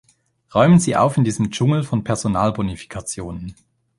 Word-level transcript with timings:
Räumen 0.55 0.79
Sie 0.79 0.95
auf 0.95 1.17
in 1.17 1.23
diesem 1.23 1.51
Dschungel 1.51 1.83
von 1.83 2.03
Personalbonifikationen! 2.03 3.53